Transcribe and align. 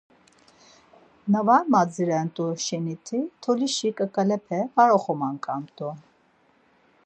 Na 1.31 1.39
var 1.47 1.63
madziret̆u 1.71 2.45
şeniti 2.65 3.19
tolişi 3.41 3.89
ǩaǩalepe 3.97 4.59
var 4.75 4.89
oxominǩant̆u. 4.97 5.89